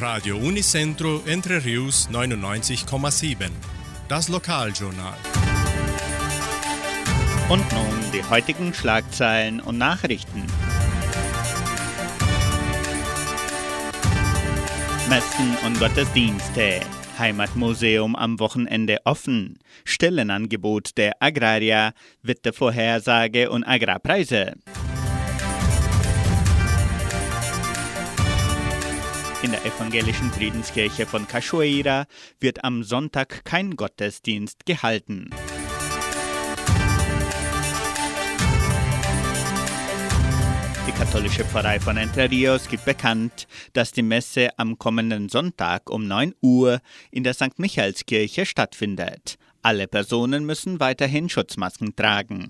[0.00, 3.50] Radio Unicentro Entre Rius 99,7.
[4.08, 5.14] Das Lokaljournal.
[7.50, 10.46] Und nun die heutigen Schlagzeilen und Nachrichten.
[15.10, 16.80] Messen und Gottesdienste.
[17.18, 19.58] Heimatmuseum am Wochenende offen.
[19.84, 21.92] Stellenangebot der Agraria,
[22.22, 24.54] Wettervorhersage und Agrarpreise.
[29.42, 32.04] In der evangelischen Friedenskirche von Cachoeira
[32.40, 35.30] wird am Sonntag kein Gottesdienst gehalten.
[40.86, 46.06] Die katholische Pfarrei von Entre Rios gibt bekannt, dass die Messe am kommenden Sonntag um
[46.06, 46.80] 9 Uhr
[47.10, 47.58] in der St.
[47.58, 49.38] Michaelskirche stattfindet.
[49.62, 52.48] Alle Personen müssen weiterhin Schutzmasken tragen.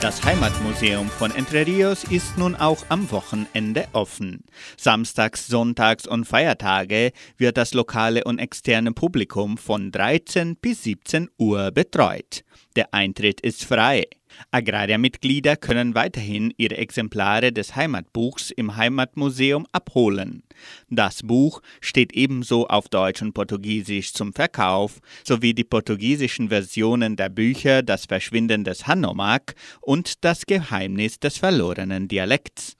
[0.00, 4.44] Das Heimatmuseum von Entre Rios ist nun auch am Wochenende offen.
[4.76, 11.70] Samstags, Sonntags und Feiertage wird das lokale und externe Publikum von 13 bis 17 Uhr
[11.70, 12.44] betreut.
[12.76, 14.04] Der Eintritt ist frei.
[14.50, 20.42] Agrariermitglieder können weiterhin ihre Exemplare des Heimatbuchs im Heimatmuseum abholen.
[20.88, 27.28] Das Buch steht ebenso auf Deutsch und Portugiesisch zum Verkauf, sowie die portugiesischen Versionen der
[27.28, 32.76] Bücher Das Verschwinden des Hanomag und Das Geheimnis des verlorenen Dialekts.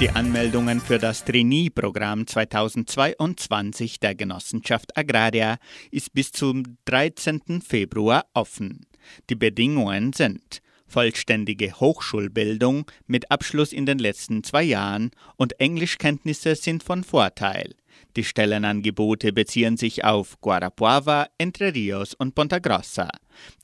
[0.00, 5.58] Die Anmeldungen für das Trainee-Programm 2022 der Genossenschaft Agraria
[5.92, 7.62] ist bis zum 13.
[7.64, 8.86] Februar offen.
[9.30, 16.82] Die Bedingungen sind vollständige Hochschulbildung mit Abschluss in den letzten zwei Jahren und Englischkenntnisse sind
[16.82, 17.74] von Vorteil.
[18.16, 23.08] Die Stellenangebote beziehen sich auf Guarapuava, Entre Rios und Ponta Grossa.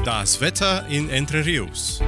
[0.05, 2.01] Das Wetter in Entre Rios.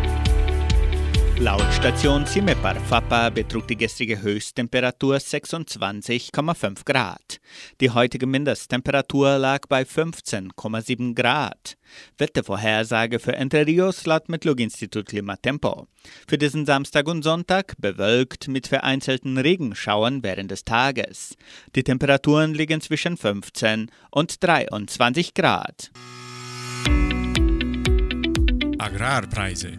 [1.41, 7.39] Laut Station Cimepar Fapa betrug die gestrige Höchsttemperatur 26,5 Grad.
[7.81, 11.77] Die heutige Mindesttemperatur lag bei 15,7 Grad.
[12.19, 15.87] Wettervorhersage für Entre Rios laut Metlog-Institut Klimatempo.
[16.27, 21.37] Für diesen Samstag und Sonntag bewölkt mit vereinzelten Regenschauern während des Tages.
[21.77, 25.93] Die Temperaturen liegen zwischen 15 und 23 Grad.
[28.79, 29.79] Agrarpreise.